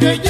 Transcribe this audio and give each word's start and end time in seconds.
que 0.00 0.18
ya 0.24 0.29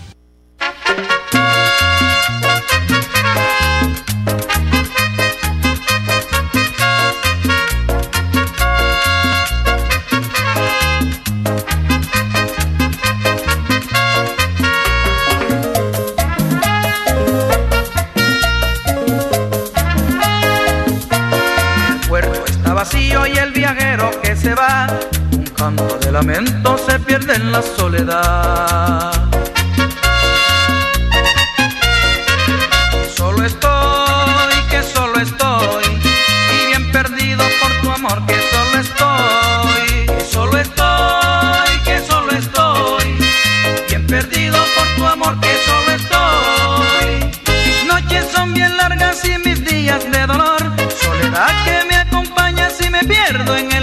en 53.55 53.71
el 53.71 53.80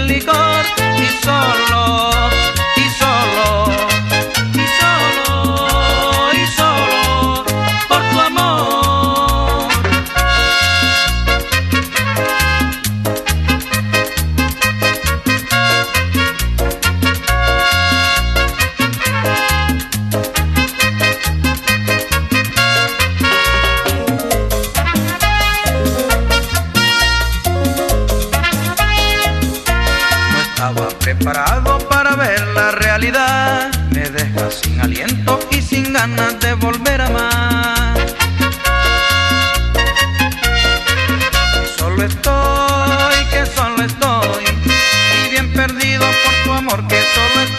perdido 45.59 46.05
por 46.23 46.33
tu 46.45 46.53
amor, 46.53 46.87
que 46.87 46.95
solo 46.95 47.43
estoy. 47.43 47.58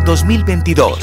2022. 0.00 0.96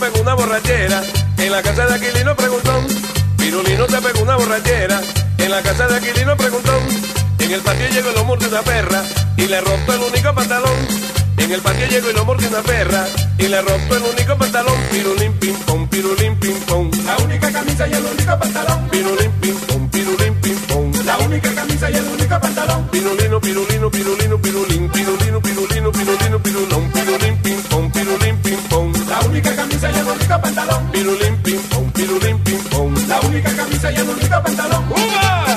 pegó 0.00 0.20
una 0.22 0.34
borrachera, 0.34 1.02
en 1.36 1.52
la 1.52 1.62
casa 1.62 1.86
de 1.86 1.94
Aquilino 1.94 2.34
preguntó. 2.34 2.72
Pirulino 3.36 3.86
se 3.86 4.00
pegó 4.00 4.22
una 4.22 4.36
borrachera, 4.36 5.00
en 5.36 5.50
la 5.50 5.62
casa 5.62 5.86
de 5.86 5.96
Aquilino 5.96 6.36
preguntó. 6.36 6.72
En 7.38 7.52
el 7.52 7.60
patio 7.60 7.86
llegó 7.90 8.10
el 8.10 8.18
amor 8.18 8.38
de 8.38 8.48
una 8.48 8.62
perra 8.62 9.02
y 9.36 9.46
le 9.46 9.60
rompió 9.60 9.94
el 9.94 10.00
único 10.00 10.34
pantalón. 10.34 10.78
En 11.36 11.52
el 11.52 11.60
patio 11.60 11.86
llegó 11.86 12.10
el 12.10 12.18
amor 12.18 12.40
de 12.40 12.48
una 12.48 12.62
perra 12.62 13.06
y 13.38 13.48
le 13.48 13.60
rompió 13.60 13.96
el 13.96 14.02
único 14.02 14.36
pantalón. 14.38 14.76
Pirulín 14.90 15.32
pim 15.34 15.54
pom, 15.66 15.88
pirulín 15.88 16.36
pim 16.36 16.58
pom. 16.60 16.90
La 17.04 17.16
única 17.18 17.52
camisa 17.52 17.86
y 17.86 17.92
el 17.92 18.04
único 18.04 18.38
pantalón. 18.38 18.88
Pirulín 18.88 19.30
pim 19.40 19.56
pom, 19.66 19.90
pirulín 19.90 20.34
pim 20.40 20.56
pom. 20.68 20.92
La 21.04 21.18
única 21.18 21.54
camisa 21.54 21.90
y 21.90 21.96
el 21.96 22.04
único 22.06 22.40
pantalón. 22.40 22.88
Pirulino, 22.88 23.40
pirulino, 23.40 23.90
pirulino, 23.90 24.38
pirulín, 24.40 24.88
pirulino, 24.90 25.40
pirulino, 25.40 25.92
pirulino, 25.92 26.42
pirulón. 26.42 26.89
pantalón. 30.38 30.90
Pirulín, 30.92 31.36
pim, 31.42 31.58
pum, 31.70 31.90
pirulín, 31.92 32.38
pim, 32.40 32.58
pum. 32.70 32.94
La 33.08 33.20
única 33.20 33.54
camisa 33.56 33.90
y 33.90 33.96
el 33.96 34.08
único 34.08 34.42
pantalón. 34.42 34.84
¡Uba! 34.90 35.49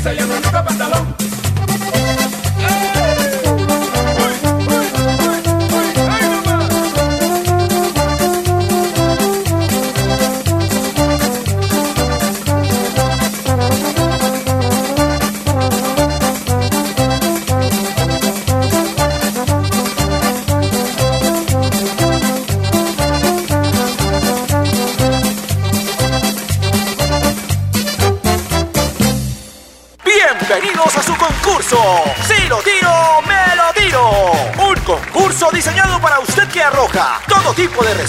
Dice 0.00 0.16
yo 0.16 0.26
no. 0.26 0.79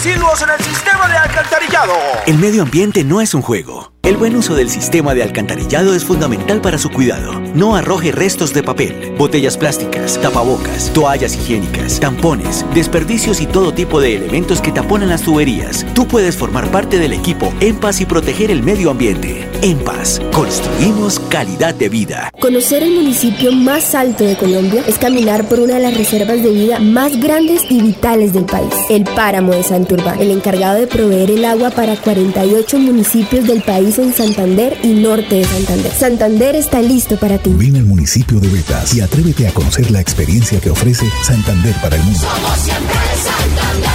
Residuos 0.02 0.42
en 0.42 0.50
el 0.50 0.64
sistema 0.64 1.06
de 1.08 1.16
alcantarillado. 1.16 1.92
El 2.26 2.36
medio 2.38 2.62
ambiente 2.62 3.04
no 3.04 3.20
es 3.20 3.34
un 3.34 3.42
juego. 3.42 3.92
El 4.12 4.18
buen 4.18 4.36
uso 4.36 4.54
del 4.54 4.68
sistema 4.68 5.14
de 5.14 5.22
alcantarillado 5.22 5.94
es 5.94 6.04
fundamental 6.04 6.60
para 6.60 6.76
su 6.76 6.90
cuidado. 6.90 7.40
No 7.54 7.76
arroje 7.76 8.12
restos 8.12 8.52
de 8.52 8.62
papel, 8.62 9.14
botellas 9.16 9.56
plásticas, 9.56 10.20
tapabocas, 10.20 10.92
toallas 10.92 11.34
higiénicas, 11.34 11.98
tampones, 11.98 12.66
desperdicios 12.74 13.40
y 13.40 13.46
todo 13.46 13.72
tipo 13.72 14.02
de 14.02 14.14
elementos 14.16 14.60
que 14.60 14.70
taponan 14.70 15.08
las 15.08 15.22
tuberías. 15.22 15.86
Tú 15.94 16.06
puedes 16.06 16.36
formar 16.36 16.70
parte 16.70 16.98
del 16.98 17.14
equipo 17.14 17.54
En 17.60 17.76
Paz 17.76 18.02
y 18.02 18.04
proteger 18.04 18.50
el 18.50 18.62
medio 18.62 18.90
ambiente. 18.90 19.48
En 19.62 19.78
Paz, 19.78 20.20
construimos 20.34 21.18
calidad 21.30 21.74
de 21.74 21.88
vida. 21.88 22.30
Conocer 22.38 22.82
el 22.82 22.90
municipio 22.90 23.50
más 23.50 23.94
alto 23.94 24.24
de 24.24 24.36
Colombia 24.36 24.84
es 24.86 24.98
caminar 24.98 25.48
por 25.48 25.58
una 25.58 25.76
de 25.76 25.80
las 25.80 25.96
reservas 25.96 26.42
de 26.42 26.50
vida 26.50 26.80
más 26.80 27.18
grandes 27.18 27.62
y 27.70 27.80
vitales 27.80 28.34
del 28.34 28.44
país, 28.44 28.74
el 28.90 29.04
Páramo 29.04 29.52
de 29.52 29.62
Santurbán, 29.62 30.20
el 30.20 30.32
encargado 30.32 30.80
de 30.80 30.86
proveer 30.86 31.30
el 31.30 31.46
agua 31.46 31.70
para 31.70 31.96
48 31.96 32.78
municipios 32.78 33.46
del 33.46 33.62
país 33.62 34.01
en 34.02 34.12
Santander 34.12 34.78
y 34.82 34.94
norte 34.94 35.36
de 35.36 35.44
Santander. 35.44 35.92
Santander 35.92 36.56
está 36.56 36.80
listo 36.80 37.16
para 37.16 37.38
ti. 37.38 37.50
Ven 37.54 37.76
al 37.76 37.84
municipio 37.84 38.40
de 38.40 38.48
Betas 38.48 38.94
y 38.94 39.00
atrévete 39.00 39.46
a 39.48 39.52
conocer 39.52 39.90
la 39.90 40.00
experiencia 40.00 40.60
que 40.60 40.70
ofrece 40.70 41.06
Santander 41.22 41.74
para 41.76 41.96
el 41.96 42.02
mundo. 42.02 42.20
Somos 42.20 42.58
siempre 42.58 42.96
Santander. 43.16 43.90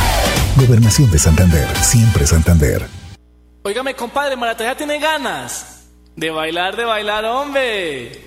Gobernación 0.56 1.12
de 1.12 1.20
Santander, 1.20 1.68
siempre 1.82 2.26
Santander. 2.26 2.88
Óigame, 3.64 3.96
compadre, 3.96 4.36
Marataya 4.36 4.76
tiene 4.76 5.00
ganas 5.00 5.84
de 6.16 6.32
bailar, 6.32 6.76
de 6.76 6.86
bailar, 6.86 7.26
hombre. 7.26 8.27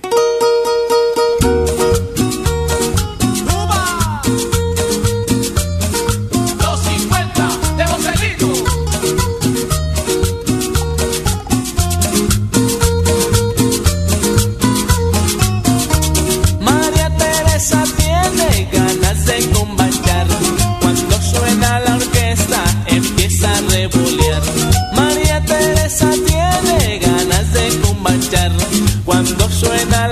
suena 29.60 30.09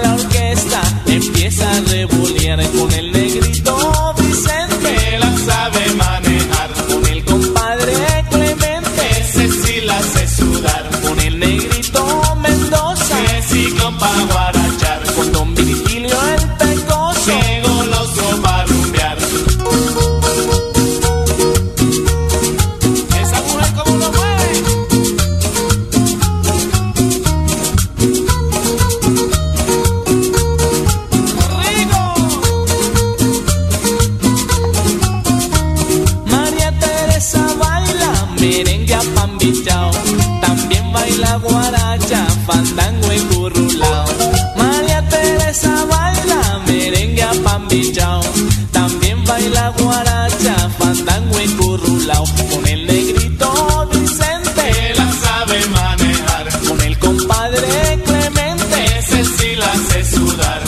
hace 59.95 60.05
sudar. 60.05 60.68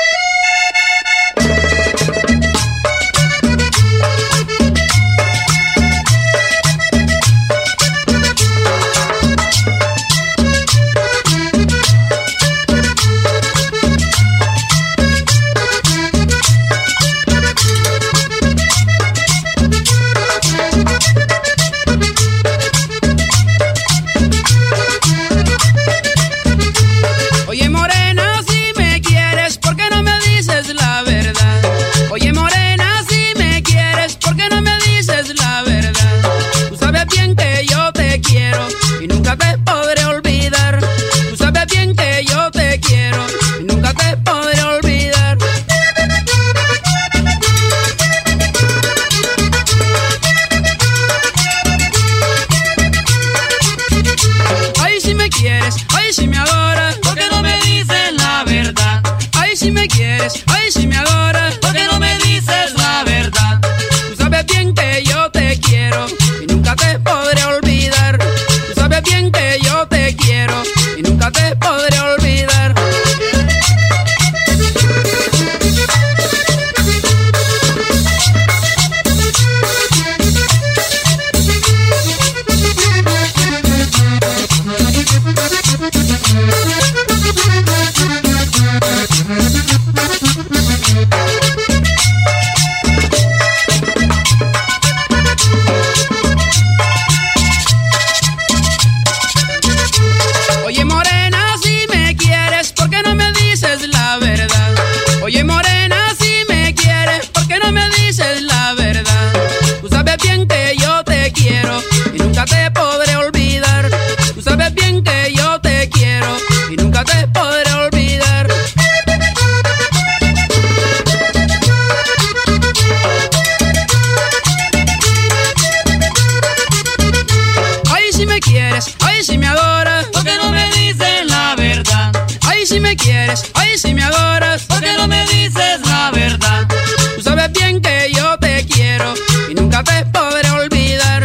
si 128.21 128.27
me 128.27 128.39
quieres, 128.39 128.95
ay 128.99 129.23
si 129.23 129.35
me 129.35 129.47
adoras, 129.47 130.05
porque 130.13 130.35
no 130.35 130.51
me 130.51 130.69
dices 130.73 131.25
la 131.25 131.55
verdad. 131.55 132.11
Ay 132.47 132.67
si 132.67 132.79
me 132.79 132.95
quieres, 132.95 133.49
ay 133.55 133.79
si 133.79 133.95
me 133.95 134.03
adoras, 134.03 134.61
porque 134.67 134.93
no 134.95 135.07
me 135.07 135.25
dices 135.25 135.79
la 135.87 136.11
verdad. 136.11 136.67
Tú 137.15 137.23
sabes 137.23 137.51
bien 137.51 137.81
que 137.81 138.11
yo 138.13 138.37
te 138.37 138.63
quiero 138.67 139.15
y 139.49 139.55
nunca 139.55 139.83
te 139.83 140.05
podré 140.05 140.51
olvidar. 140.51 141.23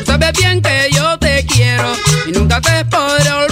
Tú 0.00 0.04
sabes 0.04 0.32
bien 0.32 0.60
que 0.60 0.90
yo 0.90 1.16
te 1.20 1.46
quiero 1.46 1.92
y 2.26 2.32
nunca 2.32 2.60
te 2.60 2.84
podré 2.86 3.30
olvidar 3.30 3.51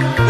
work. 0.00 0.21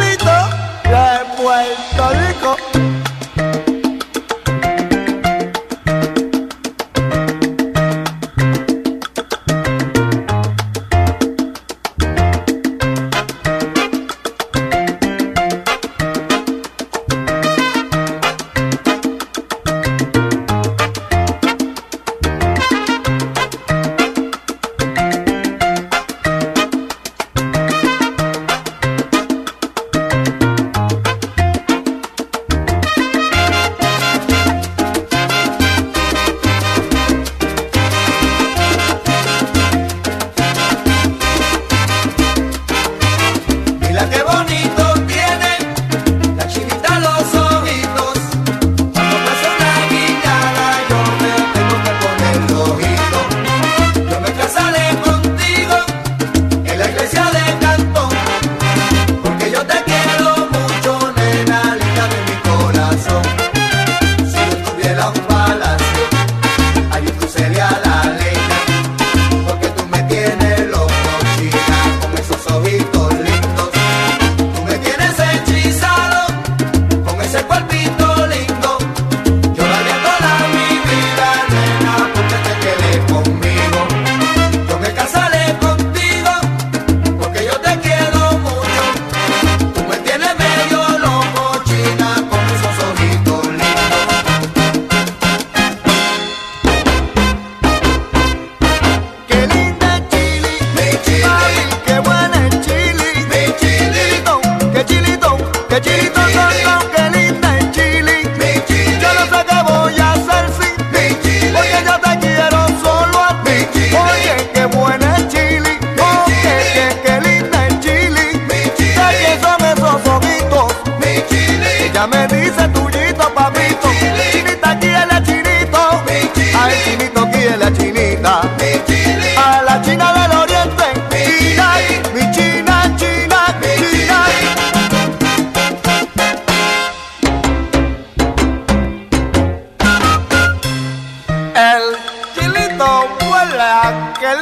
aquel 144.25 144.39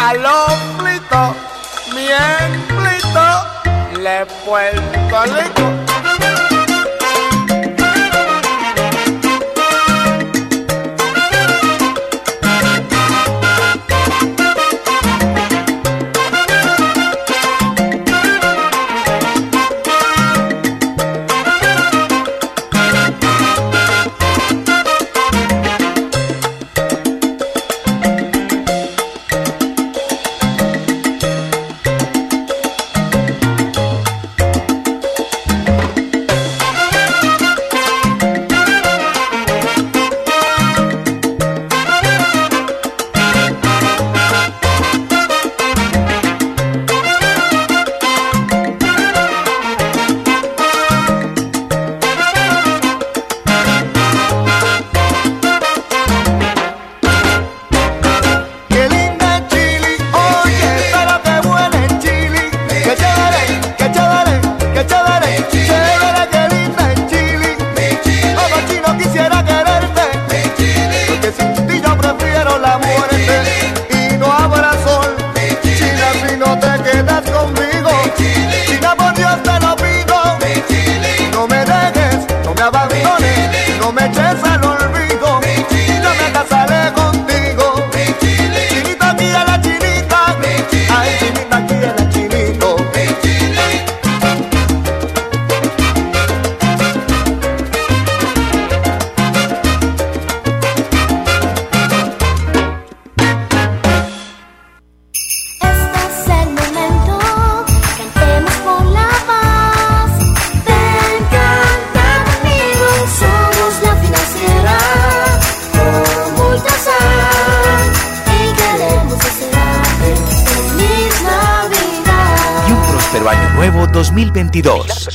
al 0.00 0.26
hombrito, 0.26 1.34
mi 1.94 2.08
emplito, 2.08 4.00
le 4.00 4.26
puerto 4.44 5.22
rico. 5.34 5.81